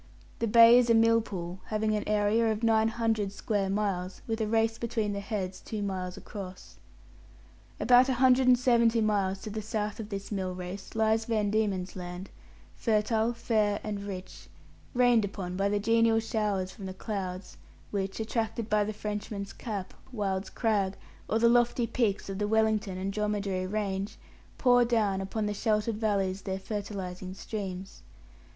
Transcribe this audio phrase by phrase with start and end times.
[0.39, 4.47] The Bay is a millpool, having an area of nine hundred square miles, with a
[4.47, 6.79] race between the heads two miles across.
[7.79, 11.51] About a hundred and seventy miles to the south of this mill race lies Van
[11.51, 12.31] Diemen's Land,
[12.75, 14.47] fertile, fair, and rich,
[14.95, 17.57] rained upon by the genial showers from the clouds
[17.91, 20.95] which, attracted by the Frenchman's Cap, Wyld's Crag,
[21.29, 24.17] or the lofty peaks of the Wellington and Dromedary range,
[24.57, 28.01] pour down upon the sheltered valleys their fertilizing streams.